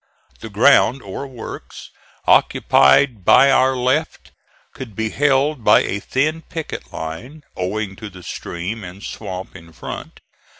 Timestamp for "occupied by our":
2.25-3.75